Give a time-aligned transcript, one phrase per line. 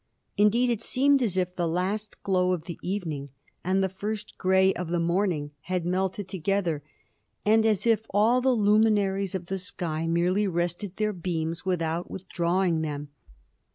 [0.35, 3.29] Indeed, it seemed as if the last glow of the evening
[3.63, 6.81] and the first grey of the morning had melted together,
[7.45, 12.81] and as if all the luminaries of the sky merely rested their beams without withdrawing
[12.81, 13.09] them.